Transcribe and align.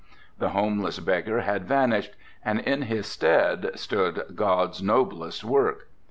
The 0.39 0.49
homeless 0.49 0.97
beggar 0.97 1.41
had 1.41 1.67
vanished 1.67 2.15
and 2.43 2.59
in 2.61 2.81
his 2.81 3.05
stead 3.05 3.69
stood 3.75 4.31
God's 4.35 4.81
noblest 4.81 5.43
work. 5.43 5.89